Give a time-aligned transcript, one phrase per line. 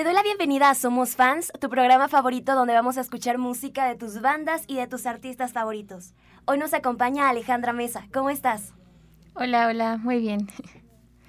[0.00, 3.86] Te doy la bienvenida a Somos Fans, tu programa favorito donde vamos a escuchar música
[3.86, 6.14] de tus bandas y de tus artistas favoritos.
[6.46, 8.06] Hoy nos acompaña Alejandra Mesa.
[8.10, 8.72] ¿Cómo estás?
[9.34, 10.48] Hola, hola, muy bien.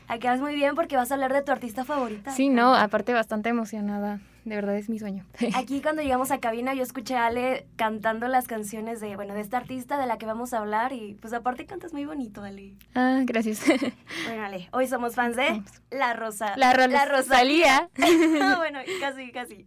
[0.07, 2.31] Acabas muy bien porque vas a hablar de tu artista favorita.
[2.31, 4.21] Sí, no, aparte bastante emocionada.
[4.45, 5.25] De verdad es mi sueño.
[5.55, 9.41] Aquí cuando llegamos a cabina yo escuché a Ale cantando las canciones de, bueno, de
[9.41, 12.75] esta artista de la que vamos a hablar y pues aparte cantas muy bonito, Ale.
[12.95, 13.61] Ah, gracias.
[14.25, 16.55] Bueno, Ale, hoy somos fans de La Rosa.
[16.57, 17.89] La, Ro la Rosalía.
[18.57, 19.65] bueno, casi, casi.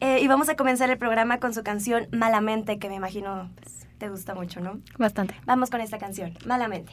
[0.00, 3.86] Eh, y vamos a comenzar el programa con su canción Malamente, que me imagino pues,
[3.98, 4.80] te gusta mucho, ¿no?
[4.98, 5.34] Bastante.
[5.44, 6.92] Vamos con esta canción, Malamente.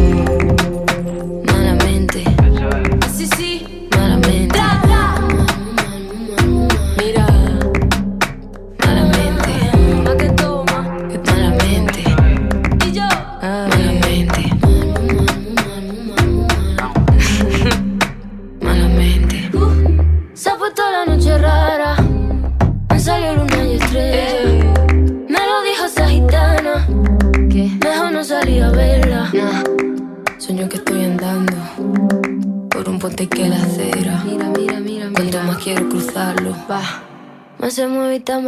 [38.31, 38.39] Se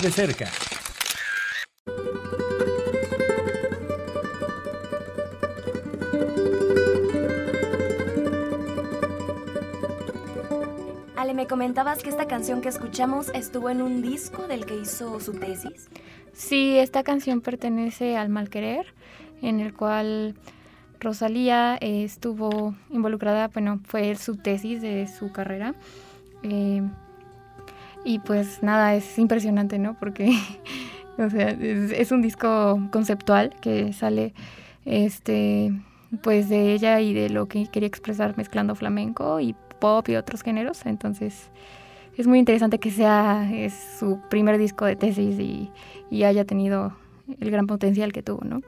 [0.00, 0.46] de cerca.
[11.16, 15.20] Ale, me comentabas que esta canción que escuchamos estuvo en un disco del que hizo
[15.20, 15.90] su tesis.
[16.32, 18.94] Sí, esta canción pertenece al Malquerer,
[19.42, 20.34] en el cual
[20.98, 25.74] Rosalía eh, estuvo involucrada, bueno, fue su tesis de su carrera.
[26.42, 26.82] Eh,
[28.04, 29.94] y pues nada, es impresionante, ¿no?
[29.98, 30.30] Porque,
[31.18, 34.34] o sea, es, es un disco conceptual que sale,
[34.84, 35.72] este,
[36.22, 40.42] pues de ella y de lo que quería expresar mezclando flamenco y pop y otros
[40.42, 40.86] géneros.
[40.86, 41.50] Entonces,
[42.16, 45.70] es muy interesante que sea es su primer disco de tesis y,
[46.10, 46.92] y haya tenido
[47.40, 48.62] el gran potencial que tuvo, ¿no?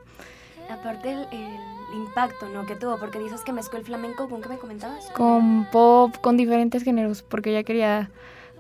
[0.71, 2.65] Aparte el, el impacto ¿no?
[2.67, 5.11] que tuvo, porque dices que mezcló el flamenco, ¿con qué me comentabas?
[5.11, 8.11] Con pop, con diferentes géneros, porque ella quería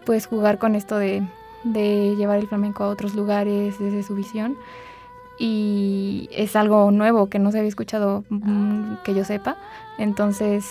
[0.04, 1.26] pues jugar con esto de,
[1.64, 4.56] de llevar el flamenco a otros lugares desde su visión.
[5.38, 9.56] Y es algo nuevo que no se había escuchado mm, que yo sepa.
[9.98, 10.66] Entonces,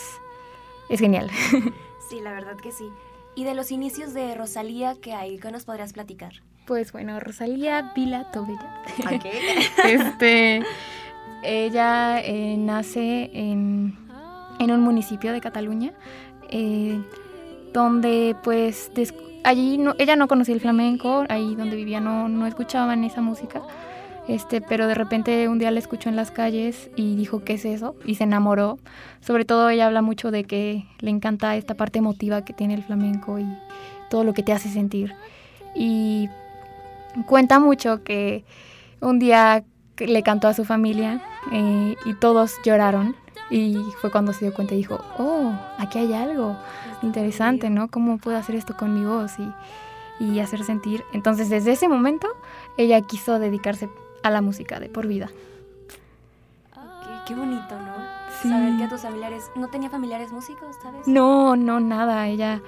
[0.90, 1.30] es genial.
[2.12, 2.92] Sí, la verdad que sí.
[3.36, 5.40] ¿Y de los inicios de Rosalía qué hay?
[5.40, 6.34] ¿Qué nos podrías platicar?
[6.66, 8.84] Pues bueno, Rosalía Vila Tobella.
[9.86, 10.62] este,
[11.42, 13.98] ella eh, nace en,
[14.60, 15.94] en, un municipio de Cataluña,
[16.50, 17.02] eh,
[17.74, 18.92] donde pues
[19.44, 23.62] allí ella no conocía el flamenco, ahí donde vivía no, no escuchaban esa música.
[24.28, 27.66] Este, pero de repente un día la escuchó en las calles y dijo, ¿qué es
[27.66, 27.96] eso?
[28.06, 28.78] Y se enamoró.
[29.20, 32.84] Sobre todo ella habla mucho de que le encanta esta parte emotiva que tiene el
[32.84, 33.46] flamenco y
[34.10, 35.16] todo lo que te hace sentir.
[35.76, 36.30] Y
[37.26, 38.46] cuenta mucho que
[39.00, 39.64] un día
[39.98, 41.22] le cantó a su familia
[41.52, 43.16] eh, y todos lloraron
[43.50, 46.56] y fue cuando se dio cuenta y dijo, oh, aquí hay algo
[47.02, 47.90] interesante, ¿no?
[47.90, 51.04] ¿Cómo puedo hacer esto con mi voz y, y hacer sentir?
[51.14, 52.28] Entonces desde ese momento
[52.78, 53.90] ella quiso dedicarse
[54.24, 55.30] a la música de por vida.
[57.28, 57.94] Qué, bonito, ¿no?
[58.42, 61.08] Saber que a tus familiares, ¿no tenía familiares músicos, sabes?
[61.08, 62.62] No, no, nada, ella,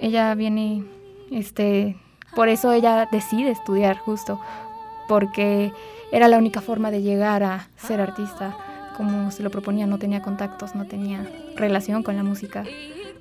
[0.00, 0.84] ella viene,
[1.30, 1.96] este,
[2.34, 4.40] por eso ella decide estudiar justo,
[5.06, 5.72] porque
[6.10, 8.56] era la única forma de llegar a ser artista,
[8.96, 12.64] como se lo proponía, no tenía contactos, no tenía relación con la música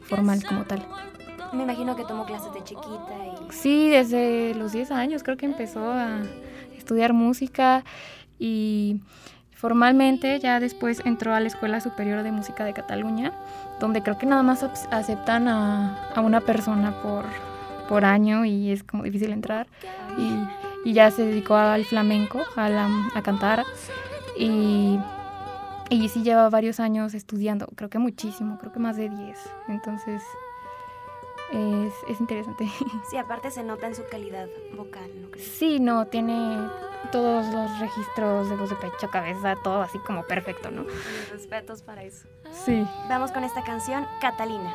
[0.09, 0.85] formal como tal.
[1.53, 3.53] Me imagino que tomó clases de chiquita y...
[3.53, 6.21] Sí, desde los 10 años creo que empezó a
[6.77, 7.83] estudiar música
[8.37, 9.01] y
[9.53, 13.31] formalmente ya después entró a la Escuela Superior de Música de Cataluña,
[13.79, 17.25] donde creo que nada más aceptan a, a una persona por,
[17.87, 19.67] por año y es como difícil entrar.
[20.17, 23.65] Y, y ya se dedicó al flamenco, a, la, a cantar.
[24.37, 24.99] Y,
[25.89, 29.37] y sí lleva varios años estudiando, creo que muchísimo, creo que más de 10.
[29.67, 30.21] Entonces
[31.51, 32.69] es, es interesante.
[33.09, 36.69] Sí, aparte se nota en su calidad vocal, ¿no Sí, no, tiene
[37.11, 40.83] todos los registros de voz de pecho, cabeza, todo así como perfecto, ¿no?
[40.83, 42.27] Mis respetos para eso.
[42.51, 42.85] Sí.
[43.07, 44.73] Vamos con esta canción, Catalina.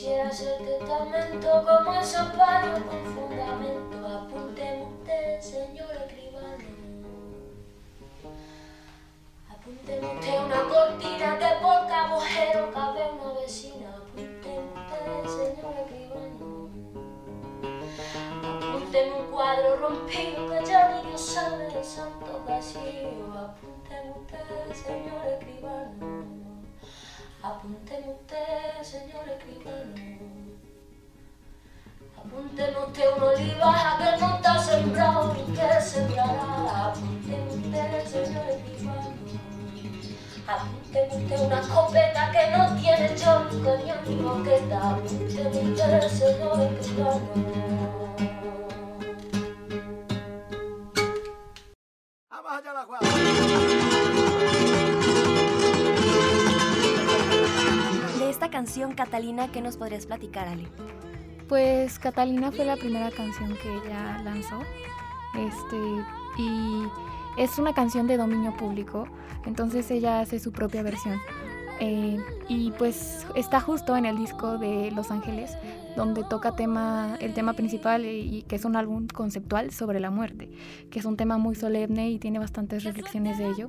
[0.00, 4.06] Quisiera ser testamento como el sopario con fundamento.
[4.08, 6.64] Apúnteme usted, señor escribano.
[9.50, 13.90] Apúnteme usted una cortina que por cabujero cabe una vecina.
[13.90, 16.70] Apúnteme usted, señor escribano.
[18.56, 23.34] Apúnteme un cuadro rompido que ya ni Dios sabe el santo vacío.
[23.36, 26.39] Apúnteme usted, señor escribano
[33.16, 36.86] una oliva que no está sembrado ni que sembrará.
[36.86, 39.14] Apúnteme usted, señor escribano.
[40.46, 43.08] Apúnteme usted una escopeta que no tiene
[43.64, 44.90] cañón ni boqueta.
[44.90, 47.70] Apúnteme usted, señor escribano.
[52.60, 53.69] De
[58.50, 60.68] canción, Catalina, ¿qué nos podrías platicar, Ale?
[61.48, 64.60] Pues Catalina fue la primera canción que ella lanzó.
[65.34, 65.76] Este,
[66.38, 66.82] y
[67.38, 69.06] es una canción de dominio público,
[69.46, 71.18] entonces ella hace su propia versión.
[71.82, 75.56] Eh, y pues está justo en el disco de Los Ángeles,
[75.96, 80.50] donde toca tema, el tema principal y que es un álbum conceptual sobre la muerte,
[80.90, 83.68] que es un tema muy solemne y tiene bastantes reflexiones de ello,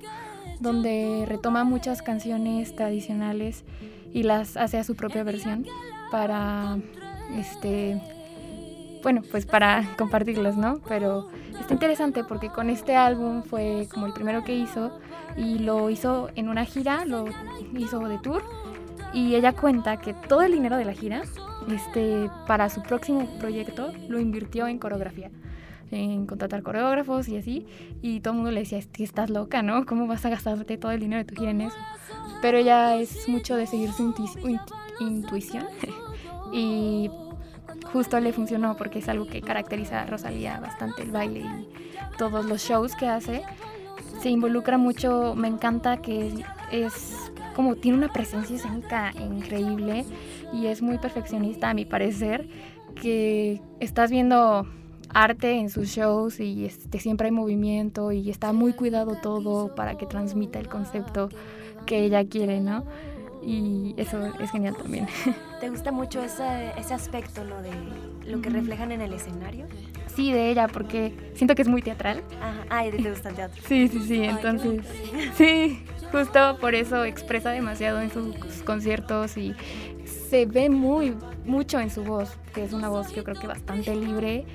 [0.59, 3.63] donde retoma muchas canciones tradicionales
[4.13, 5.65] y las hace a su propia versión
[6.11, 6.77] para
[7.35, 8.01] este
[9.03, 10.79] bueno, pues para compartirlas, ¿no?
[10.87, 14.99] Pero está interesante porque con este álbum fue como el primero que hizo
[15.37, 17.25] y lo hizo en una gira, lo
[17.75, 18.43] hizo de tour
[19.13, 21.23] y ella cuenta que todo el dinero de la gira,
[21.69, 25.31] este, para su próximo proyecto, lo invirtió en coreografía,
[25.89, 27.65] en contratar coreógrafos y así,
[28.01, 29.85] y todo el mundo le decía, "Es que estás loca, ¿no?
[29.85, 31.77] ¿Cómo vas a gastarte todo el dinero de tu gira en eso?
[32.41, 35.65] Pero ella es mucho de seguir su intu- intu- intuición
[36.53, 37.09] y
[37.91, 41.67] justo le funcionó porque es algo que caracteriza a Rosalía bastante, el baile y
[42.17, 43.43] todos los shows que hace.
[44.21, 46.31] Se involucra mucho, me encanta que
[46.71, 50.05] es como tiene una presencia escénica increíble
[50.53, 52.47] y es muy perfeccionista a mi parecer,
[52.95, 54.65] que estás viendo
[55.13, 59.97] arte en sus shows y este, siempre hay movimiento y está muy cuidado todo para
[59.97, 61.29] que transmita el concepto
[61.85, 62.85] que ella quiere, ¿no?
[63.43, 65.07] Y eso es genial también.
[65.59, 67.61] ¿Te gusta mucho ese, ese aspecto, ¿no?
[67.61, 67.71] De
[68.25, 69.65] lo que reflejan en el escenario.
[70.15, 72.21] Sí, de ella, porque siento que es muy teatral.
[72.39, 72.65] Ajá.
[72.69, 73.61] Ay, te gusta el teatro.
[73.67, 74.81] Sí, sí, sí, entonces,
[75.35, 79.55] sí, justo por eso expresa demasiado en sus conciertos y
[80.05, 83.95] se ve muy, mucho en su voz, que es una voz yo creo que bastante
[83.95, 84.45] libre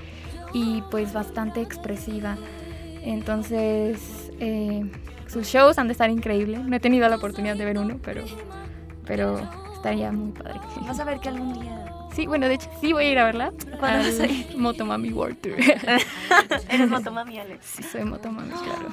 [0.53, 2.37] y pues bastante expresiva.
[3.03, 4.85] Entonces, eh,
[5.29, 6.61] sus shows han de estar increíbles.
[6.61, 8.25] No he tenido la oportunidad de ver uno, pero,
[9.07, 9.39] pero
[9.75, 10.61] estaría muy padre.
[10.87, 13.25] Vas a ver que algún día Sí, bueno, de hecho sí voy a ir a
[13.27, 13.53] verla.
[13.79, 14.57] ¿Cuándo vas a ir?
[14.57, 15.55] Motomami World Tour.
[16.71, 17.67] eres motomami, Alex.
[17.67, 18.89] sí, soy Motomami, claro.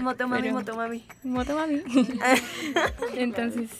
[0.00, 1.06] Motomami, Pero- motomami.
[1.22, 1.82] Motomami.
[3.16, 3.70] Entonces,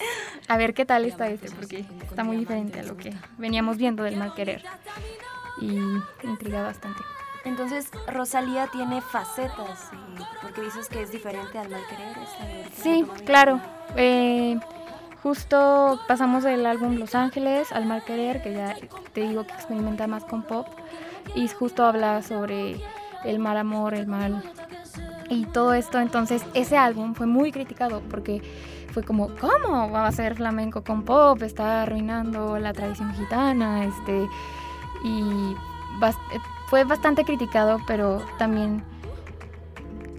[0.49, 4.05] a ver qué tal está este, porque está muy diferente a lo que veníamos viendo
[4.05, 4.65] del mal querer.
[5.61, 7.03] Y me intriga bastante.
[7.45, 9.91] Entonces, Rosalía tiene facetas,
[10.43, 12.17] porque dices que es diferente al mal querer.
[12.19, 13.61] esta Sí, claro.
[13.97, 14.59] Eh,
[15.23, 18.77] justo pasamos del álbum Los Ángeles al mal querer, que ya
[19.13, 20.69] te digo que experimenta más con pop.
[21.35, 22.81] Y justo habla sobre
[23.25, 24.43] el mal amor, el mal
[25.29, 25.99] y todo esto.
[25.99, 28.43] Entonces, ese álbum fue muy criticado porque
[28.93, 31.43] fue como, ¿cómo va a ser flamenco con pop?
[31.43, 34.29] Está arruinando la tradición gitana, este,
[35.05, 35.57] y
[36.73, 38.83] fue bastante criticado, pero también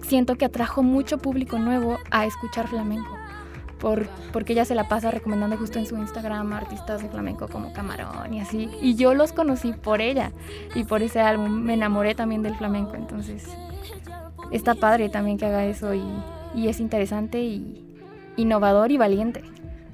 [0.02, 3.10] siento que atrajo mucho público nuevo a escuchar flamenco.
[3.80, 7.48] Por, porque ella se la pasa recomendando justo en su Instagram a artistas de flamenco
[7.48, 8.70] como Camarón y así.
[8.80, 10.30] Y yo los conocí por ella
[10.76, 11.50] y por ese álbum.
[11.50, 12.94] Me enamoré también del flamenco.
[12.94, 13.48] Entonces
[14.52, 16.04] está padre también que haga eso y,
[16.54, 17.84] y es interesante y
[18.36, 19.42] innovador y valiente.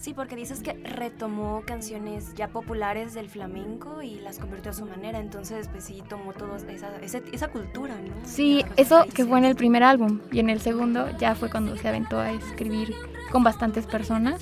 [0.01, 4.87] Sí, porque dices que retomó canciones ya populares del flamenco y las convirtió a su
[4.87, 5.21] manera.
[5.21, 8.15] Entonces, pues sí, tomó toda esa, esa, esa cultura, ¿no?
[8.25, 11.77] Sí, eso que fue en el primer álbum y en el segundo ya fue cuando
[11.77, 12.95] se aventó a escribir
[13.31, 14.41] con bastantes personas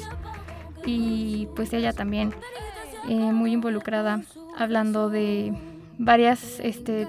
[0.86, 2.32] y pues ella también
[3.08, 4.22] eh, muy involucrada
[4.56, 5.52] hablando de
[5.98, 7.08] varias este,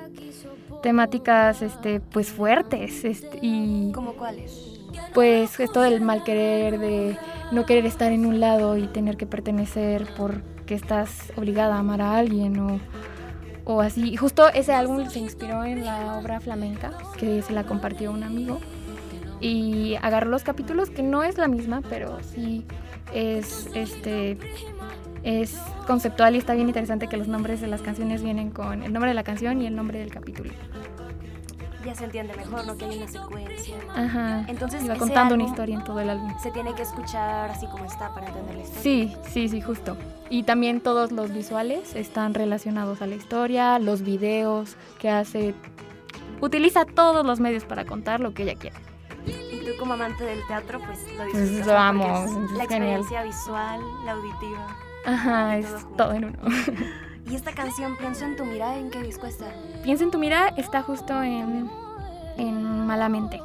[0.82, 4.80] temáticas este, pues fuertes este, y ¿Cómo cuáles?
[5.14, 7.16] pues esto del mal querer, de
[7.52, 12.02] no querer estar en un lado y tener que pertenecer porque estás obligada a amar
[12.02, 12.80] a alguien o,
[13.66, 14.16] o así.
[14.16, 18.60] Justo ese álbum se inspiró en la obra flamenca que se la compartió un amigo
[19.42, 22.66] y agarró los capítulos que no es la misma, pero sí
[23.14, 24.38] es este
[25.24, 28.94] es conceptual y está bien interesante que los nombres de las canciones vienen con el
[28.94, 30.52] nombre de la canción y el nombre del capítulo.
[31.90, 32.78] Ya se entiende mejor, ¿no?
[32.78, 33.76] Que hay una secuencia.
[33.96, 34.46] Ajá.
[34.48, 36.32] Entonces, iba contando una historia en todo el álbum.
[36.40, 38.82] Se tiene que escuchar así como está para entender la historia.
[38.84, 39.98] Sí, sí, sí, justo.
[40.30, 45.56] Y también todos los visuales están relacionados a la historia, los videos que hace
[46.42, 48.76] utiliza todos los medios para contar lo que ella quiere.
[49.26, 51.66] Y tú como amante del teatro, pues lo Pues disfrutas.
[51.68, 51.80] lo ¿no?
[51.80, 53.00] amo, es la genial.
[53.02, 54.68] experiencia visual, la auditiva.
[55.08, 56.38] Ajá, es todo todo en uno.
[57.30, 59.54] Y esta canción, Pienso en tu mirada, ¿en qué disco está?
[59.84, 61.70] Piensa en tu mirada está justo en,
[62.38, 63.40] en Malamente.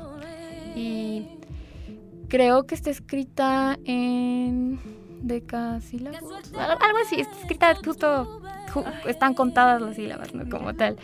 [0.75, 1.27] Y
[2.29, 4.81] creo que está escrita en
[5.23, 6.53] decasílabos.
[6.57, 8.41] al- Algo así, está escrita justo,
[8.73, 10.49] ju- están contadas las sílabas, ¿no?
[10.49, 10.97] Como tal.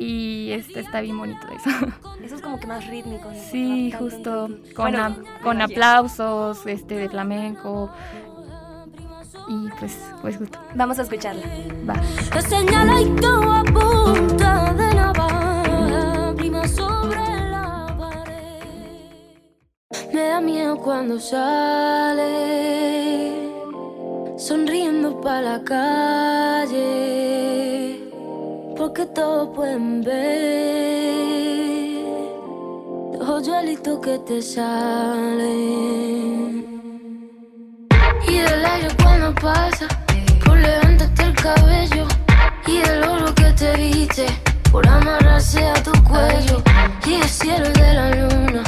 [0.00, 1.70] Y este está bien bonito eso.
[2.22, 3.30] Eso es como que más rítmico.
[3.30, 3.34] ¿no?
[3.50, 7.90] Sí, justo con, Bueno, a- me con aplausos este, de flamenco.
[9.48, 11.42] Y pues, pues justo, Vamos a escucharla.
[11.88, 11.94] va.
[12.32, 18.62] Te señala y todo a punta de navaja, prima sobre la pared.
[20.12, 22.26] Me da miedo cuando sale,
[24.36, 26.76] sonriendo para la calle,
[28.76, 30.28] porque todos pueden ver
[33.18, 35.67] los hoyuelitos que te salen.
[43.58, 44.26] Te viste,
[44.70, 46.62] por amarrarse a tu cuello.
[47.06, 48.62] Y el cielo de la luna,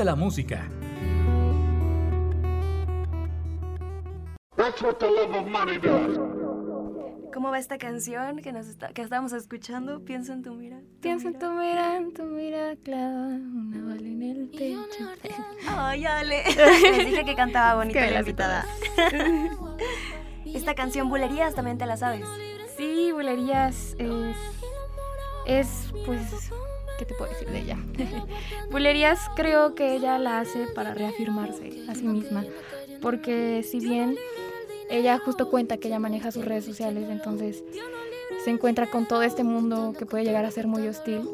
[0.00, 0.66] de la música.
[7.34, 10.02] ¿Cómo va esta canción que nos está, que estábamos escuchando?
[10.02, 10.80] Pienso en tu mirada.
[10.80, 11.60] tu Piensa en tu mirada.
[11.60, 15.04] mirada, en tu mirada clava una bala en el pecho.
[15.68, 16.44] Ay, Ale.
[16.82, 18.64] Les dije que cantaba bonito la invitada.
[20.46, 22.26] Esta canción Bulerías también te la sabes.
[22.78, 24.36] Sí, Bulerías es,
[25.44, 26.50] es, pues,
[27.00, 27.78] ¿qué te puedo decir de ella?
[28.70, 32.44] Bulerías creo que ella la hace para reafirmarse a sí misma,
[33.00, 34.16] porque si bien
[34.90, 37.64] ella justo cuenta que ella maneja sus redes sociales, entonces
[38.44, 41.26] se encuentra con todo este mundo que puede llegar a ser muy hostil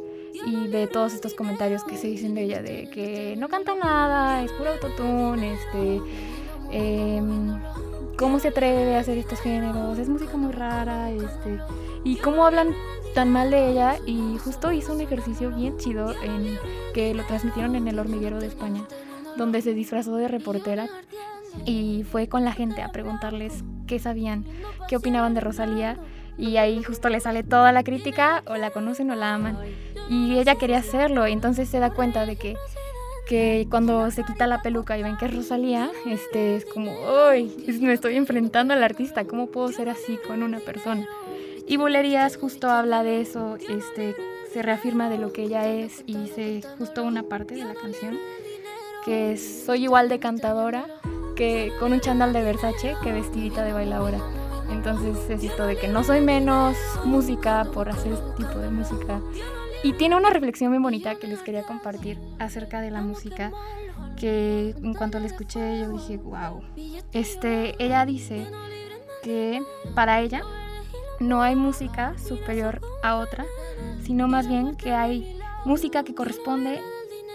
[0.46, 4.44] y ve todos estos comentarios que se dicen de ella, de que no canta nada,
[4.44, 6.00] es puro autotune, este...
[6.70, 7.58] em,
[8.16, 11.58] cómo se atreve a hacer estos géneros, es música muy rara, este,
[12.04, 12.72] y cómo hablan
[13.16, 16.58] tan mal de ella y justo hizo un ejercicio bien chido en
[16.92, 18.82] que lo transmitieron en el hormiguero de España,
[19.38, 20.86] donde se disfrazó de reportera
[21.64, 24.44] y fue con la gente a preguntarles qué sabían,
[24.86, 25.96] qué opinaban de Rosalía
[26.36, 29.56] y ahí justo le sale toda la crítica, o la conocen o la aman.
[30.10, 32.54] Y ella quería hacerlo, entonces se da cuenta de que,
[33.26, 36.92] que cuando se quita la peluca y ven que es Rosalía, este, es como,
[37.30, 37.64] ¡ay!
[37.80, 41.08] Me estoy enfrentando al artista, ¿cómo puedo ser así con una persona?
[41.68, 44.14] Y Bulerías justo habla de eso, este,
[44.52, 48.16] se reafirma de lo que ella es y dice justo una parte de la canción
[49.04, 50.86] que es, soy igual de cantadora
[51.36, 54.18] que con un chandal de Versace que vestidita de bailadora.
[54.70, 59.20] Entonces es esto de que no soy menos música por hacer este tipo de música.
[59.82, 63.52] Y tiene una reflexión muy bonita que les quería compartir acerca de la música,
[64.16, 66.62] que en cuanto la escuché yo dije, wow.
[67.12, 68.46] Este, ella dice
[69.22, 69.62] que
[69.94, 70.42] para ella
[71.20, 73.46] no hay música superior a otra,
[74.04, 76.80] sino más bien que hay música que corresponde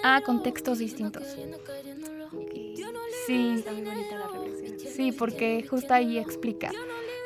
[0.04, 1.24] a contextos distintos.
[3.26, 3.64] Sí,
[4.96, 6.72] sí, porque justo ahí explica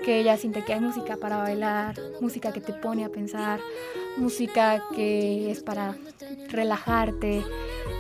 [0.04, 3.60] que ella siente que hay música para bailar, música que te pone a pensar,
[4.18, 5.96] música que es para
[6.50, 7.44] relajarte.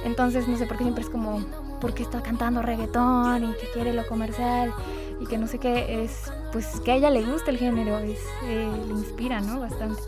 [0.03, 1.39] Entonces, no sé por qué siempre es como,
[1.79, 4.73] ¿por qué está cantando reggaetón y que quiere lo comercial
[5.19, 6.03] y que no sé qué?
[6.03, 9.59] Es pues que a ella le gusta el género, es, eh, le inspira, ¿no?
[9.59, 10.01] Bastante.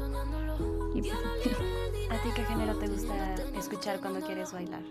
[0.95, 1.13] Y pues,
[2.09, 4.81] ¿A ti qué género te gusta escuchar cuando quieres bailar?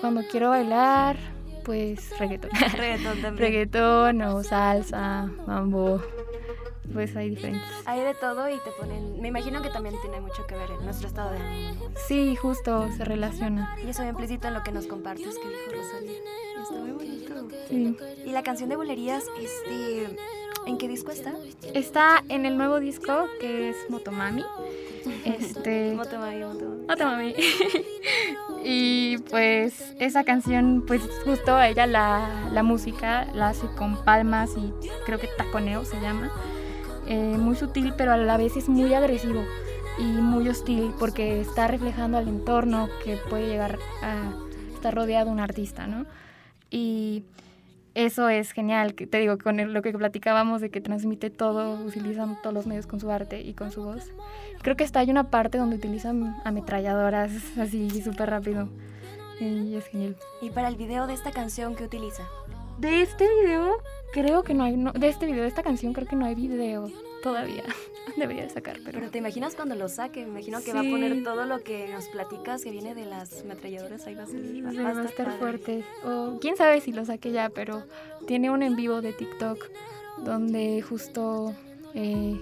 [0.00, 1.16] cuando quiero bailar,
[1.64, 2.50] pues reggaetón.
[2.76, 3.36] Reggaetón también.
[3.38, 6.02] reggaetón o salsa, mambo,
[6.92, 7.68] pues hay diferentes.
[7.84, 9.20] Hay de todo y te ponen...
[9.20, 11.90] Me imagino que también tiene mucho que ver en nuestro estado de ánimo.
[12.06, 13.76] Sí, justo se relaciona.
[13.84, 16.18] Y eso implícito en lo que nos compartes que dijo Rosalía.
[16.60, 17.48] Está muy bonito.
[17.68, 17.96] Sí.
[18.26, 20.16] Y la canción de Bulerías, este...
[20.64, 21.32] ¿En qué disco está?
[21.74, 24.44] Está en el nuevo disco que es Motomami.
[25.24, 25.92] Este.
[25.96, 26.86] Motomami, Motomami.
[26.88, 27.34] Motomami.
[28.64, 34.72] y pues esa canción, pues justo ella la, la música la hace con palmas y
[35.04, 36.30] creo que taconeo se llama.
[37.06, 39.42] Eh, muy sutil, pero a la vez es muy agresivo
[39.98, 44.32] y muy hostil porque está reflejando al entorno que puede llegar a
[44.74, 46.06] estar rodeado un artista, ¿no?
[46.70, 47.24] Y
[47.94, 52.40] eso es genial, que te digo, con lo que platicábamos de que transmite todo, utilizan
[52.40, 54.10] todos los medios con su arte y con su voz.
[54.62, 58.68] Creo que hasta hay una parte donde utilizan ametralladoras así súper rápido.
[59.40, 60.16] Y es genial.
[60.40, 62.22] Y para el video de esta canción, ¿qué utiliza?
[62.82, 63.76] De este video,
[64.12, 66.34] creo que no hay, no- de este video, de esta canción, creo que no hay
[66.34, 66.90] video
[67.22, 67.62] todavía.
[68.16, 68.98] Debería de sacar, pero...
[68.98, 71.86] Pero te imaginas cuando lo saque, me imagino que va a poner todo lo que
[71.92, 74.66] nos platicas que viene de las ametralladoras, ahí va a salir.
[74.66, 75.38] Va a estar padre.
[75.38, 75.84] fuerte.
[76.04, 77.84] O quién sabe si lo saque ya, pero
[78.26, 79.64] tiene un en vivo de TikTok
[80.24, 81.54] donde justo
[81.94, 82.36] eh,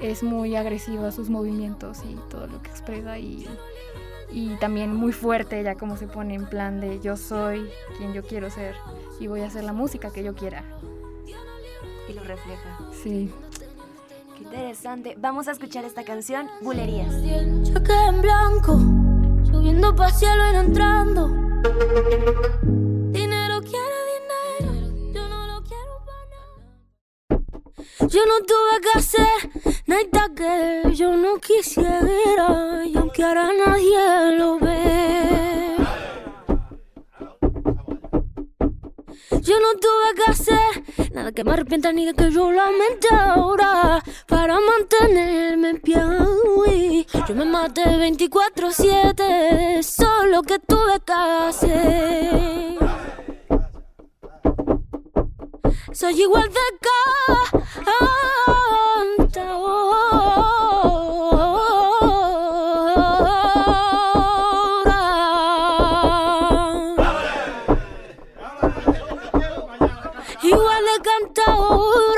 [0.00, 3.46] es muy agresivo a sus movimientos y todo lo que expresa y,
[4.32, 8.22] y también muy fuerte ya como se pone en plan de yo soy quien yo
[8.22, 8.74] quiero ser
[9.18, 10.64] y voy a hacer la música que yo quiera.
[12.08, 12.78] Y lo refleja.
[13.02, 13.32] Sí.
[14.36, 15.14] Qué interesante.
[15.18, 17.14] Vamos a escuchar esta canción, Bulerías.
[17.62, 18.78] Cheque en blanco,
[19.44, 21.30] subiendo pa' cielo y entrando.
[28.08, 29.50] Yo no tuve que hacer
[29.86, 35.76] nada que yo no quisiera, y aunque ahora nadie lo ve.
[39.42, 44.02] Yo no tuve que hacer nada que me arrepienta ni de que yo lamente ahora
[44.26, 47.06] para mantenerme en pie.
[47.28, 52.69] Yo me maté 24-7, solo que tuve que hacer.
[55.92, 56.60] Soy igual de
[59.18, 59.90] cantadora.
[70.42, 72.09] Igual de cantadora con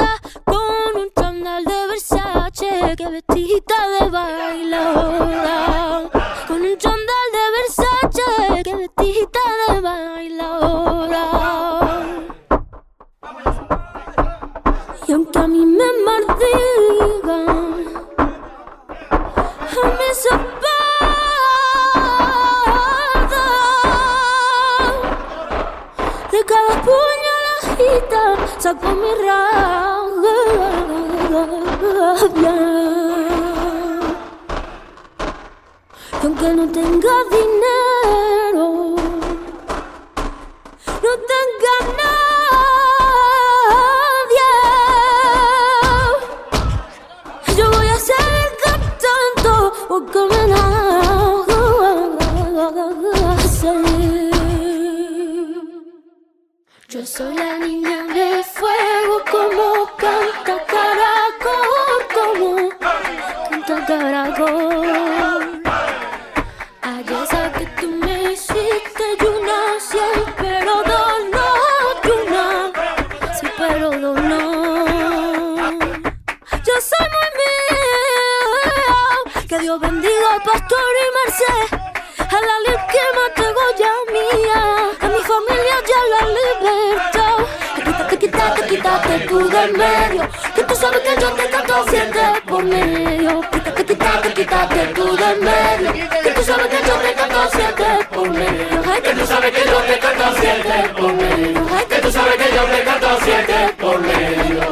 [92.46, 93.40] por medio.
[93.74, 93.92] Que tú
[96.42, 98.82] sabes que yo te canto siete por medio.
[99.02, 101.66] Que tú sabes que yo te canto siete por medio.
[101.88, 104.62] Que tú sabes que yo te canto siete por medio.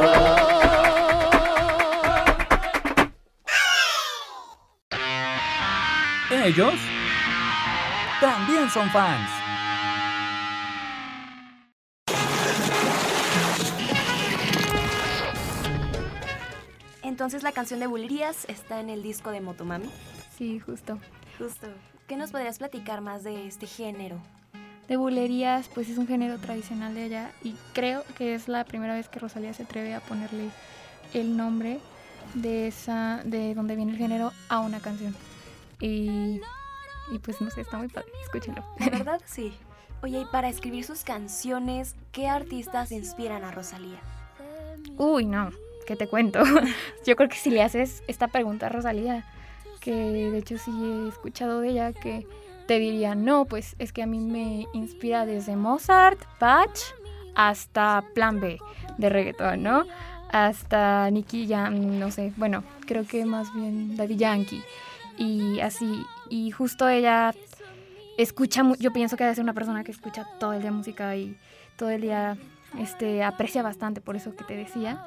[6.30, 6.74] Ellos
[8.20, 9.39] también son fans.
[17.30, 19.88] Entonces la canción de Bulerías está en el disco de Motomami.
[20.36, 20.98] Sí, justo.
[21.38, 21.68] Justo.
[22.08, 24.20] ¿Qué nos podrías platicar más de este género?
[24.88, 28.94] De bulerías, pues es un género tradicional de ella y creo que es la primera
[28.94, 30.50] vez que Rosalía se atreve a ponerle
[31.14, 31.78] el nombre
[32.34, 35.14] de esa, de donde viene el género a una canción.
[35.78, 36.40] Y,
[37.12, 38.64] y pues no sé, está muy padre, escúchenlo.
[38.80, 39.20] ¿De verdad?
[39.24, 39.54] Sí.
[40.02, 44.00] Oye, y para escribir sus canciones, ¿qué artistas inspiran a Rosalía?
[44.96, 45.52] Uy, no,
[45.90, 46.38] ¿qué te cuento?
[47.04, 49.24] Yo creo que si le haces esta pregunta a Rosalía,
[49.80, 52.28] que de hecho sí he escuchado de ella, que
[52.68, 56.78] te diría, no, pues es que a mí me inspira desde Mozart, Bach,
[57.34, 58.60] hasta Plan B
[58.98, 59.84] de reggaetón, ¿no?
[60.30, 64.62] Hasta Nicky Jam, no sé, bueno, creo que más bien Daddy Yankee.
[65.18, 67.34] Y así, y justo ella
[68.16, 71.36] escucha, yo pienso que debe ser una persona que escucha todo el día música y
[71.74, 72.36] todo el día
[72.78, 75.04] este, aprecia bastante, por eso que te decía.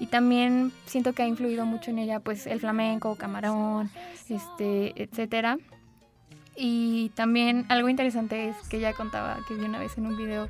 [0.00, 3.90] Y también siento que ha influido mucho en ella pues el flamenco, camarón,
[4.28, 5.58] este, etcétera.
[6.56, 10.48] Y también algo interesante es que ella contaba que vi una vez en un video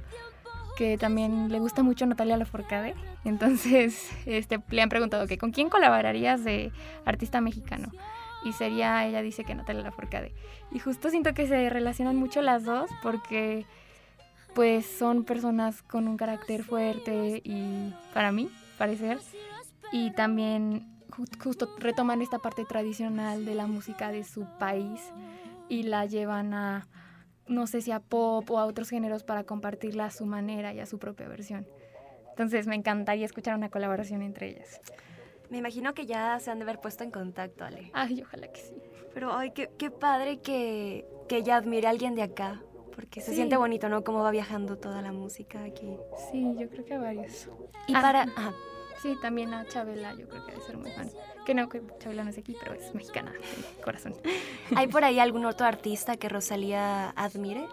[0.77, 2.95] que también le gusta mucho Natalia Lafourcade.
[3.25, 6.73] Entonces, este, le han preguntado que con quién colaborarías de
[7.05, 7.91] artista mexicano.
[8.45, 10.35] Y sería, ella dice que Natalia Lafourcade.
[10.73, 13.65] Y justo siento que se relacionan mucho las dos porque
[14.55, 19.19] pues son personas con un carácter fuerte y para mí, parecer.
[19.93, 25.01] Y también ju- justo retoman esta parte tradicional de la música de su país
[25.69, 26.87] y la llevan a,
[27.47, 30.81] no sé si a pop o a otros géneros para compartirla a su manera y
[30.81, 31.67] a su propia versión.
[32.31, 34.81] Entonces me encantaría escuchar una colaboración entre ellas.
[35.51, 37.91] Me imagino que ya se han de haber puesto en contacto, Ale.
[37.93, 38.75] Ay, ojalá que sí.
[39.13, 42.61] Pero, ay, qué, qué padre que, que ella admire a alguien de acá.
[42.95, 43.37] Porque se Sí.
[43.37, 44.05] siente bonito, ¿no?
[44.05, 45.97] Cómo va viajando toda la música aquí.
[46.31, 47.49] Sí, yo creo que a varios.
[47.89, 48.01] Y Ah.
[48.01, 48.23] para...
[48.23, 48.53] ajá.
[49.03, 51.11] Sí, también a Chabela, yo creo que debe ser muy fan.
[51.45, 54.15] Que no, que Chabela no es aquí, pero es mexicana, de corazón.
[54.77, 57.67] ¿Hay por ahí algún otro artista que Rosalía admire?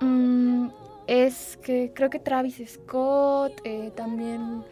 [0.00, 0.68] Mm,
[1.06, 4.64] es que creo que Travis Scott, eh, también.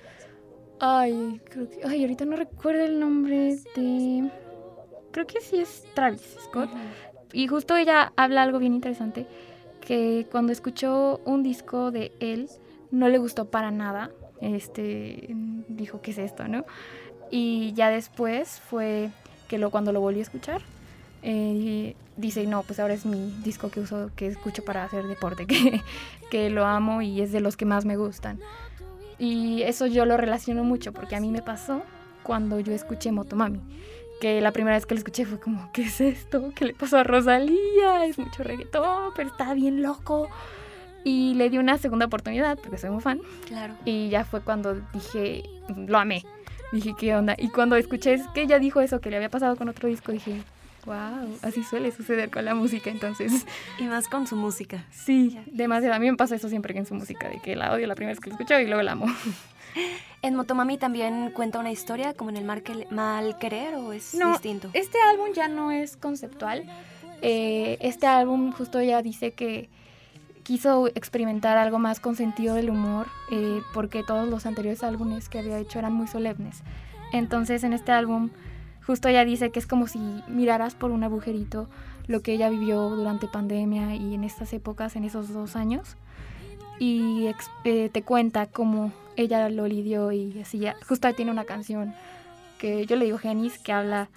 [0.79, 1.81] Ay, creo que.
[1.85, 4.31] Ay, ahorita no recuerdo el nombre de.
[5.11, 6.71] Creo que sí es Travis Scott.
[7.33, 9.27] Y justo ella habla algo bien interesante:
[9.91, 12.49] que cuando escuchó un disco de él,
[12.93, 14.13] no le gustó para nada.
[14.41, 15.35] Este.
[15.67, 16.65] Dijo, ¿qué es esto, no?
[17.29, 19.11] Y ya después fue
[19.49, 20.63] que lo, cuando lo volví a escuchar,
[21.25, 25.47] eh, dice, no, pues ahora es mi disco que uso, que escucho para hacer deporte,
[25.49, 25.81] que,
[26.31, 28.39] que lo amo y es de los que más me gustan.
[29.19, 31.83] Y eso yo lo relaciono mucho porque a mí me pasó
[32.23, 33.61] cuando yo escuché Motomami,
[34.21, 36.53] que la primera vez que lo escuché fue como, ¿qué es esto?
[36.55, 38.05] ¿Qué le pasó a Rosalía?
[38.07, 40.29] Es mucho reggaetón, pero está bien loco.
[41.03, 43.21] Y le di una segunda oportunidad porque soy muy fan.
[43.47, 43.75] Claro.
[43.85, 45.43] Y ya fue cuando dije,
[45.87, 46.23] lo amé.
[46.73, 47.35] Dije, ¿qué onda?
[47.39, 50.43] Y cuando escuché que ella dijo eso, que le había pasado con otro disco, dije,
[50.85, 52.91] wow, así suele suceder con la música.
[52.91, 53.47] Entonces,
[53.79, 54.85] Y más con su música.
[54.93, 55.95] sí, demasiado.
[55.95, 57.95] A mí me pasa eso siempre que en su música, de que la odio la
[57.95, 59.07] primera vez que la escucho y luego la amo.
[60.23, 64.15] ¿En Motomami también cuenta una historia como en el mal, que- mal querer o es
[64.15, 64.69] No, distinto?
[64.75, 66.65] Este álbum ya no es conceptual.
[67.23, 69.69] Eh, este álbum justo ella dice que
[70.43, 75.39] quiso experimentar algo más con sentido del humor, eh, porque todos los anteriores álbumes que
[75.39, 76.63] había hecho eran muy solemnes.
[77.13, 78.31] Entonces en este álbum
[78.87, 81.69] justo ella dice que es como si miraras por un agujerito
[82.09, 85.97] lo que ella vivió durante pandemia y en estas épocas, en esos dos años,
[86.81, 87.29] y
[87.65, 90.59] eh, te cuenta cómo ella lo lidió y así.
[90.59, 91.95] ya- Justo ahí tiene una canción
[92.59, 94.09] que yo le digo Genis, que habla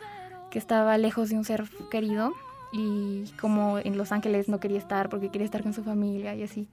[0.50, 2.34] que estaba lejos de un ser querido
[2.72, 6.44] y como en Los Ángeles no quería estar porque quería estar con su familia y
[6.44, 6.68] así.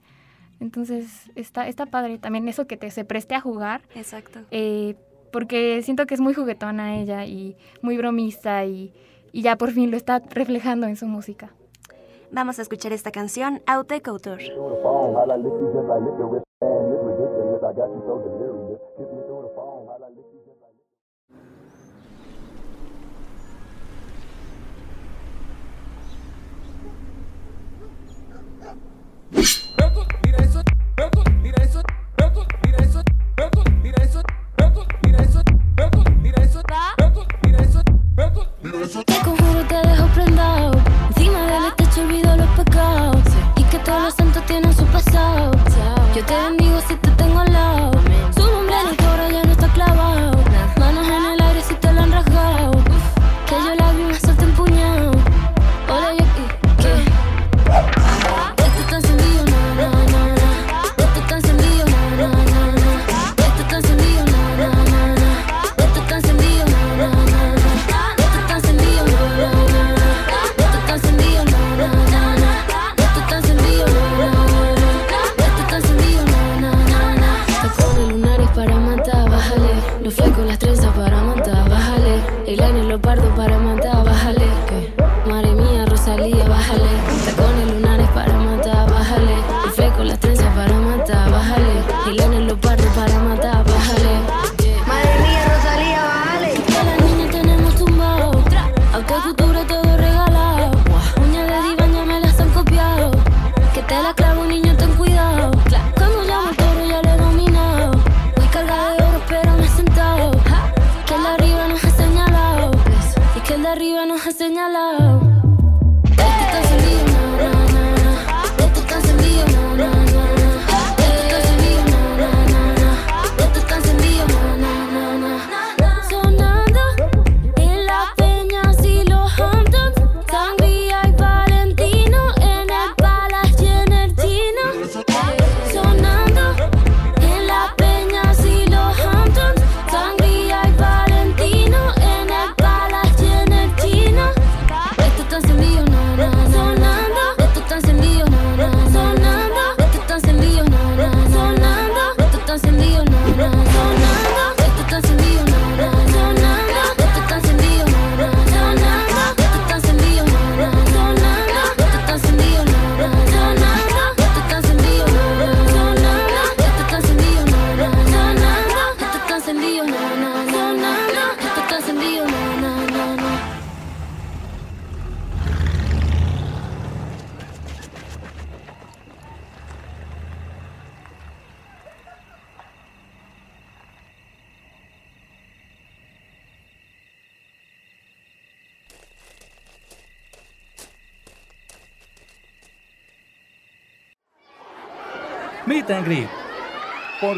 [0.59, 3.81] Entonces está, está padre también eso que te se preste a jugar.
[3.95, 4.39] Exacto.
[4.51, 4.95] eh,
[5.31, 8.91] porque siento que es muy juguetona ella y muy bromista y,
[9.31, 11.51] y ya por fin lo está reflejando en su música.
[12.33, 14.53] Vamos a escuchar esta canción, Aute Couture.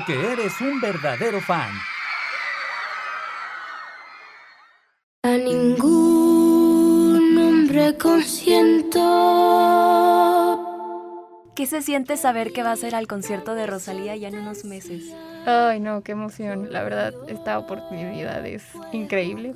[0.05, 1.71] Porque eres un verdadero fan.
[5.21, 5.77] A ningún
[7.37, 8.99] hombre consiento.
[11.55, 14.65] ¿Qué se siente saber que va a ser al concierto de Rosalía ya en unos
[14.65, 15.13] meses?
[15.45, 16.73] Ay, no, qué emoción.
[16.73, 19.53] La verdad, esta oportunidad es increíble.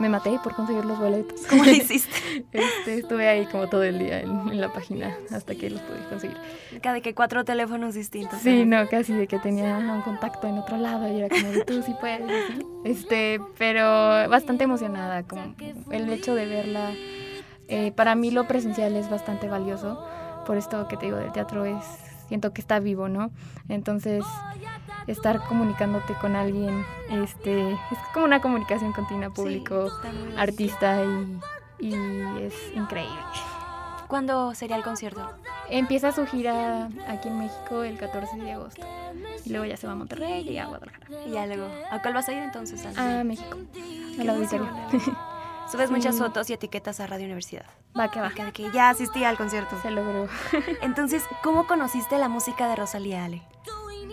[0.00, 1.40] Me maté por conseguir los boletos.
[1.48, 2.44] ¿Cómo lo hiciste?
[2.52, 5.98] Este, estuve ahí como todo el día en, en la página hasta que los pude
[6.08, 6.36] conseguir.
[6.82, 8.40] Cada que cuatro teléfonos distintos.
[8.40, 11.64] Sí, no, casi de que tenía un contacto en otro lado y era como de
[11.64, 12.22] tú sí puedes.
[12.84, 15.54] Este, pero bastante emocionada, como
[15.90, 16.90] el hecho de verla.
[17.68, 20.04] eh, para mí lo presencial es bastante valioso,
[20.46, 21.82] por esto que te digo del teatro es,
[22.28, 23.30] siento que está vivo, ¿no?
[23.68, 24.22] Entonces,
[25.06, 30.40] estar comunicándote con alguien, este, es como una comunicación continua, público, está muy bonito.
[30.40, 31.94] artista y, y
[32.42, 33.20] es increíble.
[34.08, 35.28] ¿Cuándo sería el concierto?
[35.68, 38.86] Empieza su gira aquí en México el 14 de agosto.
[39.44, 41.06] Y luego ya se va a Monterrey y a Guadalajara.
[41.26, 41.66] Y ya luego.
[41.90, 42.84] ¿A cuál vas a ir entonces?
[42.84, 43.20] Ana?
[43.20, 43.56] A México.
[44.20, 44.68] Al auditorio.
[45.72, 47.64] Subes muchas fotos y etiquetas a Radio Universidad.
[47.98, 48.28] Va que va.
[48.28, 49.80] De que ya asistí al concierto.
[49.80, 50.28] Se logró.
[50.82, 53.42] Entonces, ¿cómo conociste la música de Rosalía Ale?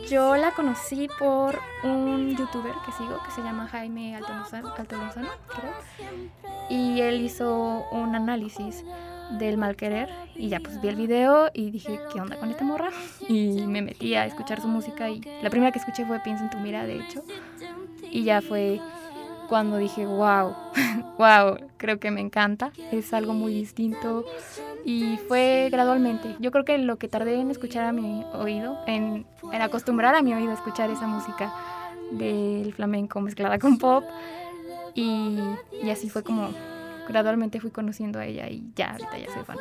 [0.10, 4.98] Yo la conocí por un youtuber que sigo que se llama Jaime Alto Lozano, Alto
[4.98, 5.74] Lozano, creo.
[6.70, 8.84] Y él hizo un análisis
[9.38, 12.64] del mal querer y ya pues vi el video y dije, ¿qué onda con esta
[12.64, 12.90] morra?
[13.28, 16.50] Y me metí a escuchar su música y la primera que escuché fue Piensa en
[16.50, 17.24] tu mira, de hecho.
[18.12, 18.80] Y ya fue
[19.52, 20.56] cuando dije, wow,
[21.18, 22.72] wow, creo que me encanta.
[22.94, 24.24] Es algo muy distinto,
[24.86, 26.38] Y fue gradualmente.
[26.40, 30.22] Yo creo que lo que tardé en escuchar a mi oído, en, en acostumbrar a
[30.22, 31.54] mi oído a escuchar esa música
[32.12, 34.06] del flamenco mezclada con pop.
[34.96, 35.38] Y,
[35.84, 36.48] y así fue como
[37.10, 39.58] gradualmente fui conociendo a ella y ya, ahorita ya soy fan.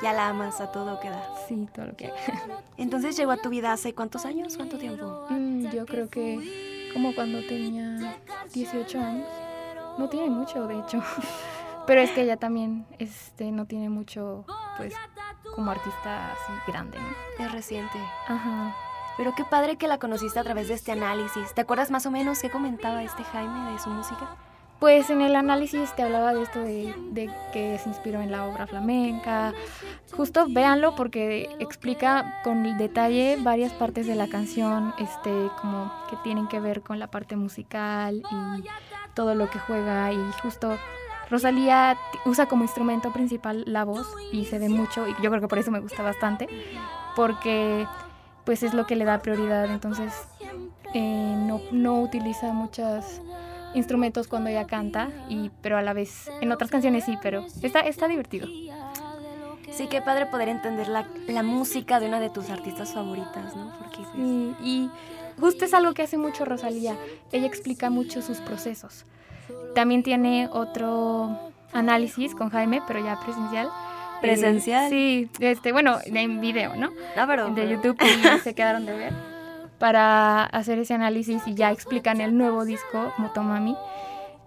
[0.00, 1.28] Ya la amas a todo que da.
[1.48, 2.12] Sí, todo lo que
[2.76, 5.26] Entonces llegó a tu vida hace cuántos años, cuánto tiempo?
[5.28, 8.16] Mm, yo creo que como cuando tenía
[8.52, 9.28] 18 años.
[9.98, 11.02] No tiene mucho, de hecho.
[11.86, 14.44] Pero es que ella también este, no tiene mucho,
[14.76, 14.94] pues,
[15.54, 17.44] como artista así grande, ¿no?
[17.44, 17.98] Es reciente.
[18.28, 18.74] Ajá.
[19.16, 21.52] Pero qué padre que la conociste a través de este análisis.
[21.54, 24.36] ¿Te acuerdas más o menos qué comentaba este Jaime de su música?
[24.82, 28.46] Pues en el análisis te hablaba de esto de, de, que se inspiró en la
[28.46, 29.54] obra flamenca.
[30.10, 35.30] Justo véanlo porque explica con detalle varias partes de la canción, este,
[35.60, 38.64] como que tienen que ver con la parte musical y
[39.14, 40.12] todo lo que juega.
[40.12, 40.76] Y justo
[41.30, 45.46] Rosalía usa como instrumento principal la voz y se ve mucho, y yo creo que
[45.46, 46.48] por eso me gusta bastante,
[47.14, 47.86] porque
[48.42, 49.66] pues es lo que le da prioridad.
[49.66, 50.12] Entonces
[50.92, 53.22] eh, no, no utiliza muchas
[53.74, 57.80] instrumentos cuando ella canta, y, pero a la vez en otras canciones sí, pero está,
[57.80, 58.46] está divertido.
[59.70, 63.72] Sí, qué padre poder entender la, la música de una de tus artistas favoritas, ¿no?
[63.78, 64.08] Porque, pues...
[64.14, 64.90] sí, y
[65.40, 66.94] justo es algo que hace mucho Rosalía.
[67.32, 69.06] Ella explica mucho sus procesos.
[69.74, 73.70] También tiene otro análisis con Jaime, pero ya presencial.
[74.20, 74.84] ¿Presencial?
[74.84, 76.90] Eh, sí, este, bueno, en video, ¿no?
[77.16, 77.48] No, pero...
[77.48, 79.12] De YouTube y se quedaron de ver
[79.82, 83.76] para hacer ese análisis y ya explican el nuevo disco, Motomami.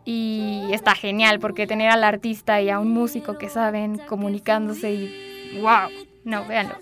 [0.06, 5.60] Y está genial porque tener al artista y a un músico que saben comunicándose y
[5.60, 5.90] wow,
[6.24, 6.76] no, véanlo.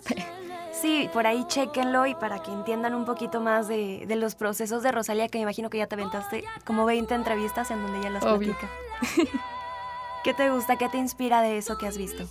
[0.71, 4.83] Sí, por ahí chequenlo y para que entiendan un poquito más de, de, los procesos
[4.83, 8.11] de Rosalía, que me imagino que ya te aventaste como 20 entrevistas en donde ella
[8.11, 8.53] las Obvio.
[8.53, 8.67] platica.
[10.23, 10.75] ¿Qué te gusta?
[10.75, 12.25] ¿Qué te inspira de eso que has visto?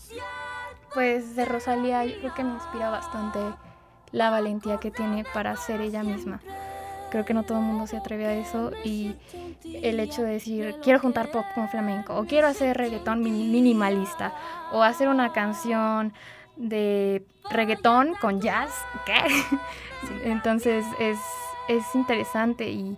[0.95, 3.41] Pues de Rosalía yo creo que me inspira bastante
[4.13, 6.41] la valentía que tiene para ser ella misma.
[7.11, 9.15] Creo que no todo el mundo se atreve a eso y
[9.65, 14.33] el hecho de decir quiero juntar pop con flamenco o quiero hacer reggaetón minimalista
[14.73, 16.15] o hacer una canción
[16.57, 18.71] de reggaetón con jazz,
[19.05, 19.21] ¿qué?
[20.25, 21.19] Entonces es,
[21.69, 22.97] es interesante y,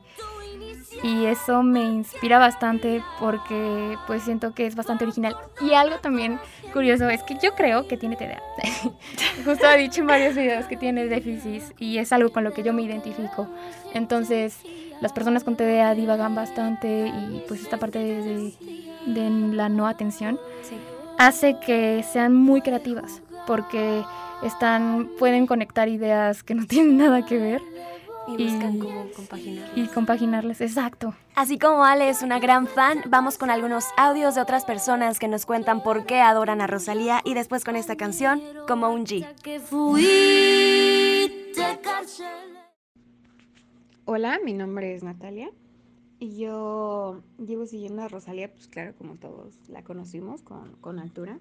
[1.02, 5.36] y eso me inspira bastante porque pues siento que es bastante original.
[5.60, 6.38] Y algo también
[6.72, 8.40] curioso es que yo creo que tiene TDA.
[9.44, 12.62] Justo ha dicho en varios videos que tiene déficit y es algo con lo que
[12.62, 13.48] yo me identifico.
[13.92, 14.58] Entonces
[15.00, 18.54] las personas con TDA divagan bastante y pues esta parte de, de,
[19.06, 20.76] de la no atención Sí.
[21.18, 24.02] hace que sean muy creativas porque
[24.42, 27.60] están pueden conectar ideas que no tienen nada que ver
[28.26, 29.76] Y buscan cómo compaginarlas.
[29.76, 31.14] y compaginarlas, exacto.
[31.34, 35.28] Así como Ale es una gran fan, vamos con algunos audios de otras personas que
[35.28, 39.26] nos cuentan por qué adoran a Rosalía y después con esta canción, como un G.
[44.06, 45.50] Hola, mi nombre es Natalia
[46.18, 51.38] y yo llevo siguiendo a Rosalía, pues claro, como todos la conocimos con, con altura.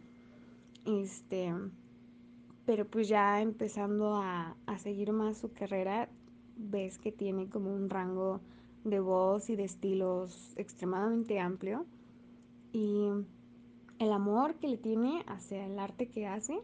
[0.85, 1.53] Este,
[2.65, 6.09] pero pues ya empezando a, a seguir más su carrera,
[6.57, 8.41] ves que tiene como un rango
[8.83, 11.85] de voz y de estilos extremadamente amplio
[12.71, 13.07] y
[13.99, 16.59] el amor que le tiene hacia el arte que hace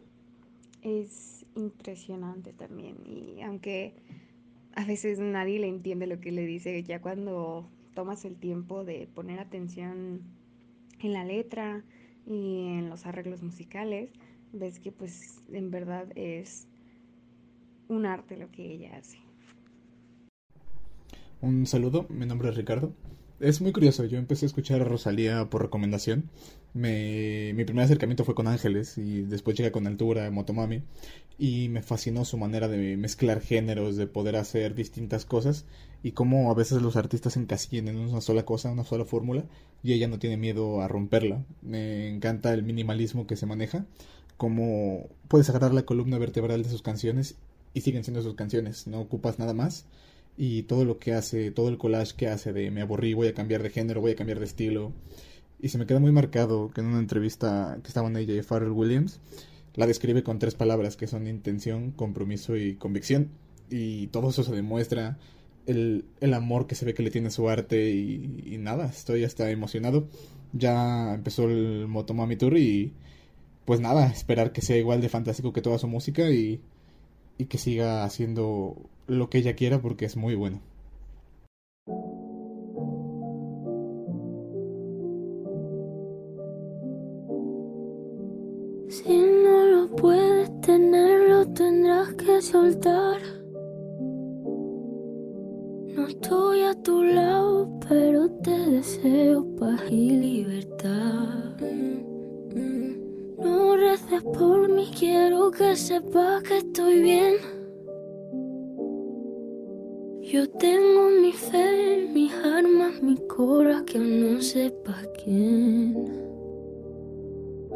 [0.82, 3.94] es impresionante también y aunque
[4.74, 9.08] a veces nadie le entiende lo que le dice, ya cuando tomas el tiempo de
[9.14, 10.22] poner atención
[11.00, 11.82] en la letra
[12.26, 14.10] y en los arreglos musicales,
[14.52, 16.68] ves que pues en verdad es
[17.88, 19.18] un arte lo que ella hace.
[21.42, 22.92] Un saludo, mi nombre es Ricardo.
[23.40, 26.28] Es muy curioso, yo empecé a escuchar a Rosalía por recomendación.
[26.74, 30.82] Me, mi primer acercamiento fue con Ángeles y después llegué con Altura, Motomami.
[31.38, 35.64] Y me fascinó su manera de mezclar géneros, de poder hacer distintas cosas
[36.02, 39.44] y cómo a veces los artistas encasillan en una sola cosa, una sola fórmula
[39.82, 41.42] y ella no tiene miedo a romperla.
[41.62, 43.86] Me encanta el minimalismo que se maneja,
[44.36, 47.36] cómo puedes agarrar la columna vertebral de sus canciones
[47.72, 49.86] y siguen siendo sus canciones, no ocupas nada más
[50.36, 53.34] y todo lo que hace, todo el collage que hace de me aburrí, voy a
[53.34, 54.92] cambiar de género, voy a cambiar de estilo.
[55.60, 58.72] Y se me queda muy marcado que en una entrevista que estaban ella y Pharrell
[58.72, 59.20] Williams,
[59.74, 63.28] la describe con tres palabras que son intención, compromiso y convicción.
[63.70, 65.18] Y todo eso se demuestra,
[65.66, 68.86] el, el amor que se ve que le tiene a su arte y, y nada,
[68.86, 70.08] estoy hasta emocionado.
[70.52, 72.92] Ya empezó el Motomami Tour y
[73.64, 76.60] pues nada, esperar que sea igual de fantástico que toda su música y,
[77.40, 78.76] y que siga haciendo
[79.06, 80.60] lo que ella quiera porque es muy bueno.
[88.88, 89.08] Si
[91.28, 93.20] no tengas que soltar.
[95.96, 101.56] No estoy a tu lado, pero te deseo paz y libertad.
[103.42, 107.34] No reces por mí, quiero que sepas que estoy bien.
[110.20, 115.94] Yo tengo mi fe, mis armas, mi cora, que no sepas quién.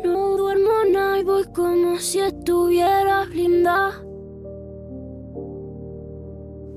[0.05, 4.05] No duermo nada y voy como si estuviera blindada.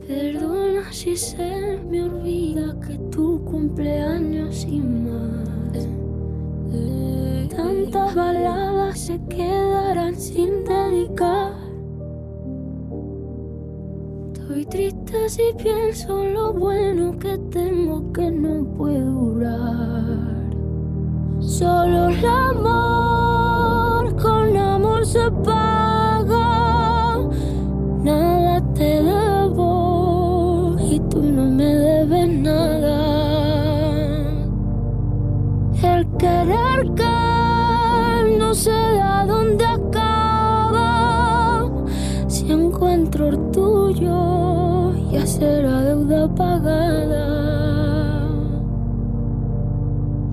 [0.08, 6.07] Perdona si se me olvida que tu cumpleaños y más.
[7.56, 11.54] Tantas baladas se quedarán sin dedicar.
[14.34, 20.50] Estoy triste si pienso lo bueno que tengo que no puedo durar.
[21.40, 25.77] Solo el amor con amor se paga.
[36.18, 40.90] Querer que no sé a dónde acaba.
[42.28, 47.28] Si encuentro el tuyo, ya será deuda pagada.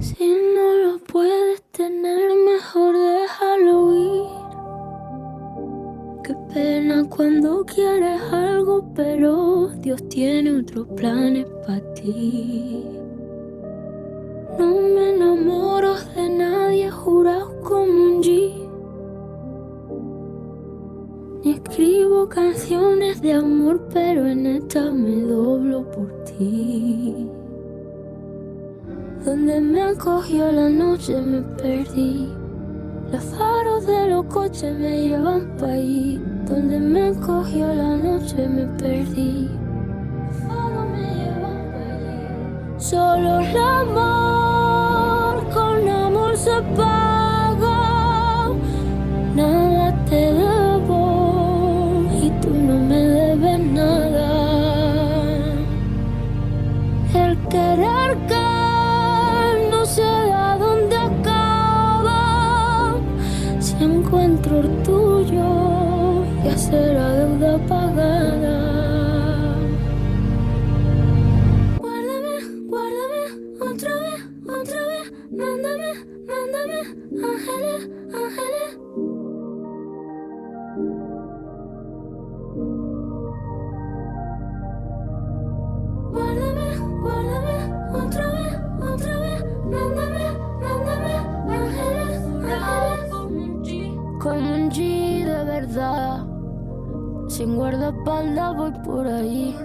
[0.01, 4.45] Si no lo puedes tener, mejor déjalo ir.
[6.25, 12.87] Qué pena cuando quieres algo, pero Dios tiene otros planes para ti.
[14.59, 15.74] No me enamoro
[22.35, 27.29] canciones de amor, pero en esta me doblo por ti.
[29.25, 32.29] Donde me acogió la noche me perdí.
[33.13, 36.21] Los faros de los coches me llevan pa' ahí.
[36.49, 39.49] Donde me acogió la noche me perdí.
[40.27, 42.79] Los faros me llevan pa' allí.
[42.79, 47.24] Solo el amor con amor se paga.
[95.75, 99.57] Sin guardaespaldas voy por ahí.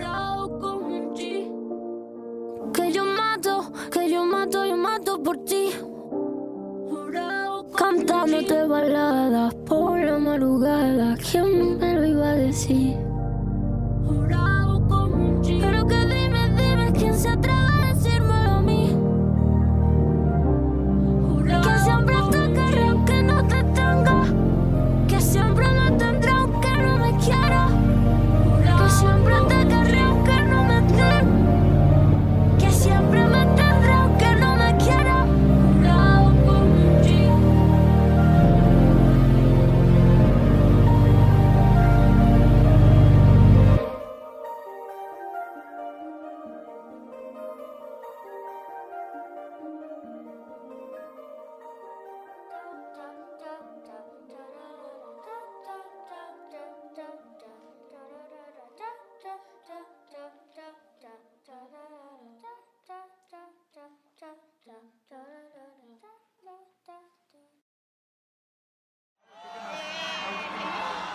[2.74, 5.70] Que yo mato, que yo mato, yo mato por ti.
[7.76, 11.16] Cantándote baladas por la madrugada.
[11.32, 12.98] ¿Quién me lo iba a decir?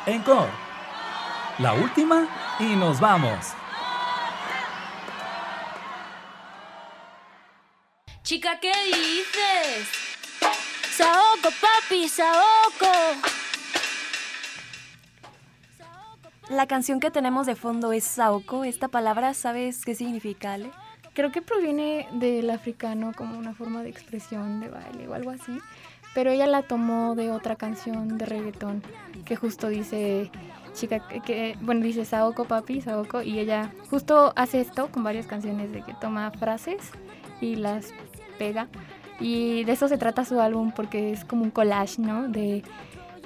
[0.06, 0.50] Encore.
[1.58, 2.28] La última
[2.58, 3.54] y nos vamos.
[8.22, 9.88] Chica, ¿qué dices?
[10.90, 12.92] Saoko, papi, Saoko.
[16.50, 18.64] La canción que tenemos de fondo es Saoko.
[18.64, 20.70] Esta palabra, ¿sabes qué significa, Ale?
[21.14, 25.58] Creo que proviene del africano como una forma de expresión de baile o algo así.
[26.14, 28.82] Pero ella la tomó de otra canción de reggaetón
[29.24, 30.30] que justo dice
[30.74, 35.72] chica que, bueno dice Saoko papi Saoko y ella justo hace esto con varias canciones
[35.72, 36.90] de que toma frases
[37.40, 37.92] y las
[38.38, 38.68] pega.
[39.20, 42.62] Y de eso se trata su álbum porque es como un collage no de,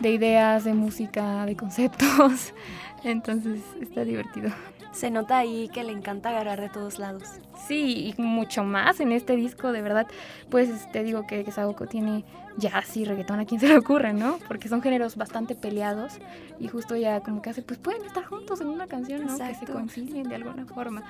[0.01, 2.53] de ideas de música de conceptos.
[3.05, 4.51] Entonces está divertido.
[4.93, 7.25] Se nota ahí que le encanta agarrar de todos lados.
[7.67, 10.07] Sí, y mucho más en este disco, de verdad.
[10.51, 12.25] Pues te digo que, que Saoko tiene
[12.57, 14.39] jazz y reggaetón, a quien se le ocurre, ¿no?
[14.49, 16.19] Porque son géneros bastante peleados
[16.59, 19.39] y justo ya como que hace, pues pueden estar juntos en una canción, ¿no?
[19.39, 21.03] Que se concilien de alguna forma.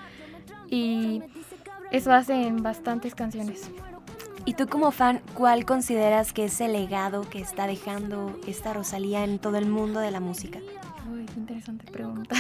[0.71, 1.23] Y
[1.91, 3.71] eso hace en bastantes canciones.
[4.45, 9.25] ¿Y tú como fan, cuál consideras que es el legado que está dejando esta Rosalía
[9.25, 10.59] en todo el mundo de la música?
[11.39, 12.35] Qué interesante pregunta.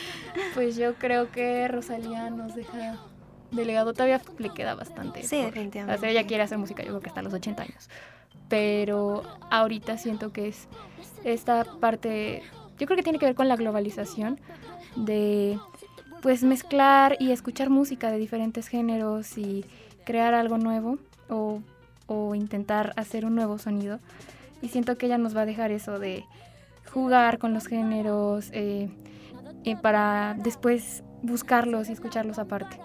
[0.54, 2.98] pues yo creo que Rosalía nos deja
[3.50, 5.22] de legado, todavía le queda bastante.
[5.22, 5.96] Sí, definitivamente.
[5.96, 7.88] O sea, ella quiere hacer música, yo creo que hasta los 80 años.
[8.50, 10.68] Pero ahorita siento que es
[11.24, 12.42] esta parte,
[12.78, 14.38] yo creo que tiene que ver con la globalización
[14.96, 15.58] de
[16.20, 19.64] pues mezclar y escuchar música de diferentes géneros y
[20.04, 20.98] crear algo nuevo
[21.30, 21.62] o,
[22.06, 23.98] o intentar hacer un nuevo sonido.
[24.60, 26.26] Y siento que ella nos va a dejar eso de
[26.92, 28.90] jugar con los géneros eh,
[29.64, 32.78] eh, para después buscarlos y escucharlos aparte.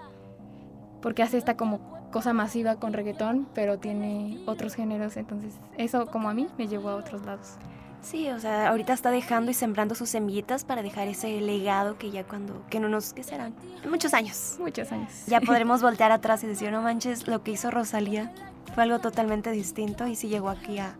[1.02, 6.28] Porque hace esta como cosa masiva con reggaetón, pero tiene otros géneros, entonces eso como
[6.30, 7.56] a mí me llevó a otros lados.
[8.00, 12.10] Sí, o sea, ahorita está dejando y sembrando sus semillitas para dejar ese legado que
[12.10, 13.54] ya cuando, que no nos, ¿qué serán?
[13.88, 14.56] Muchos años.
[14.60, 15.26] Muchos años.
[15.26, 18.32] Ya podremos voltear atrás y decir, no manches, lo que hizo Rosalía
[18.74, 20.94] fue algo totalmente distinto y sí llegó aquí a,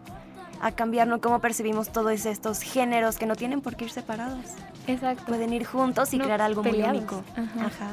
[0.61, 1.21] a cambiar ¿no?
[1.21, 4.41] cómo percibimos todos estos géneros que no tienen por qué ir separados.
[4.87, 5.25] Exacto.
[5.27, 6.91] Pueden ir juntos y No crear algo peleados.
[6.93, 7.23] muy único.
[7.37, 7.67] Ajá.
[7.67, 7.91] Ajá.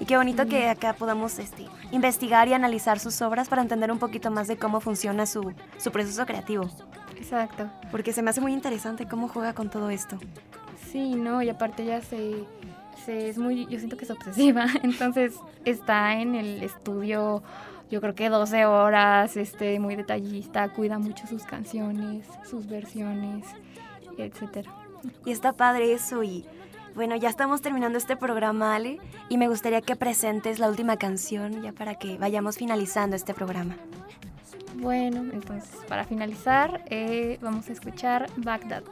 [0.00, 3.98] Y qué bonito que acá podamos este, investigar y analizar sus obras para entender un
[3.98, 6.68] poquito más de cómo funciona su, su proceso creativo.
[7.16, 7.70] Exacto.
[7.92, 10.18] Porque se me hace muy interesante cómo juega con todo esto.
[10.90, 12.44] Sí, no, y aparte ella se,
[13.06, 17.42] se es muy, yo siento que es obsesiva, entonces está en el estudio,
[17.92, 23.44] yo creo que 12 horas, este, muy detallista, cuida mucho sus canciones, sus versiones,
[24.16, 24.72] etcétera.
[25.26, 26.46] Y está padre eso y
[26.94, 31.60] bueno, ya estamos terminando este programa, Ale, y me gustaría que presentes la última canción
[31.60, 33.76] ya para que vayamos finalizando este programa.
[34.76, 38.84] Bueno, entonces para finalizar eh, vamos a escuchar Bagdad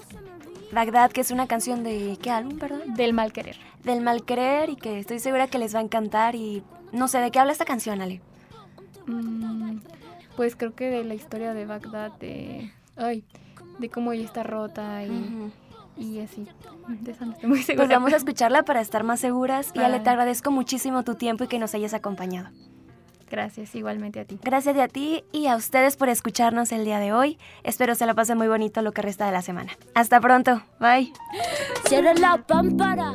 [0.72, 2.82] Bagdad, que es una canción de ¿qué álbum, perdón?
[2.94, 3.56] del mal querer.
[3.82, 7.18] Del mal querer y que estoy segura que les va a encantar y no sé,
[7.20, 8.20] ¿de qué habla esta canción, Ale?
[9.06, 9.78] Mm,
[10.36, 13.24] pues creo que de la historia de Bagdad, de, ay,
[13.78, 15.52] de cómo ella está rota y,
[15.96, 16.46] y así.
[16.88, 17.86] De eso no estoy muy segura.
[17.86, 21.44] Pues vamos a escucharla para estar más seguras y Ale, te agradezco muchísimo tu tiempo
[21.44, 22.50] y que nos hayas acompañado.
[23.30, 24.40] Gracias, igualmente a ti.
[24.42, 27.38] Gracias a ti y a ustedes por escucharnos el día de hoy.
[27.62, 29.72] Espero se la pasen muy bonito lo que resta de la semana.
[29.94, 30.62] Hasta pronto.
[30.80, 31.12] Bye.
[31.86, 33.14] Cierra la pámpara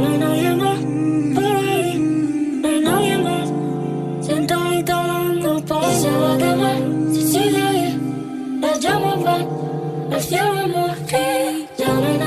[10.30, 11.18] не могу,
[11.78, 12.27] я не могу.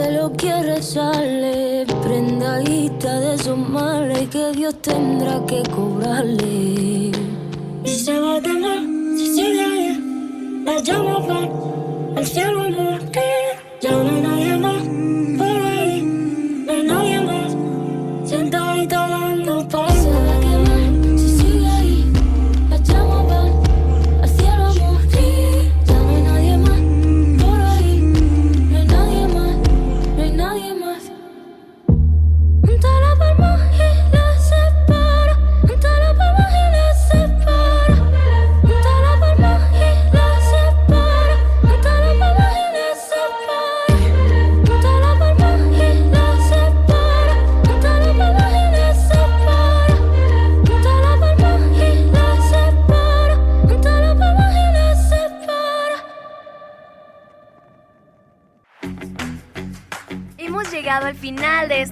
[0.00, 7.12] Cielo quiere sale, prendadita de esos males que Dios tendrá que cobrarle.
[7.84, 8.80] Y se va a tener,
[9.18, 10.00] si sigue
[10.64, 11.40] la llama va
[12.16, 12.99] al cielo no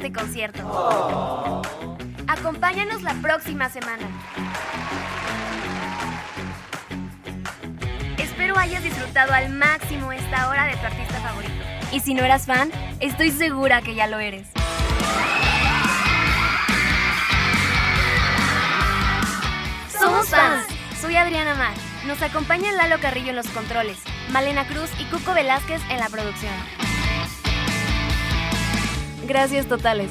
[0.09, 1.63] este concierto.
[2.27, 4.07] Acompáñanos la próxima semana.
[8.17, 11.55] Espero hayas disfrutado al máximo esta hora de tu artista favorito.
[11.93, 14.49] Y si no eras fan, estoy segura que ya lo eres.
[19.99, 20.67] Somos fans.
[21.01, 21.75] Soy Adriana Mar.
[22.07, 23.99] Nos acompaña Lalo Carrillo en los controles,
[24.31, 26.55] Malena Cruz y Cuco Velázquez en la producción.
[29.29, 30.11] Gracias totales.